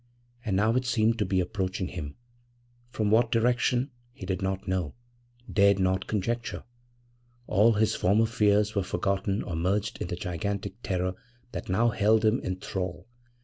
And 0.43 0.55
now 0.55 0.73
it 0.73 0.85
seemed 0.87 1.19
to 1.19 1.25
be 1.25 1.39
approaching 1.39 1.89
him; 1.89 2.15
from 2.89 3.11
what 3.11 3.31
direction 3.31 3.91
he 4.13 4.25
did 4.25 4.41
not 4.41 4.67
know 4.67 4.95
dared 5.53 5.77
not 5.77 6.07
conjecture. 6.07 6.63
All 7.45 7.73
his 7.73 7.93
former 7.93 8.25
fears 8.25 8.73
were 8.73 8.81
forgotten 8.81 9.43
or 9.43 9.55
merged 9.55 10.01
in 10.01 10.07
the 10.07 10.15
gigantic 10.15 10.73
terror 10.81 11.13
that 11.51 11.69
now 11.69 11.89
held 11.89 12.25
him 12.25 12.39
in 12.39 12.55
thrall. 12.55 13.07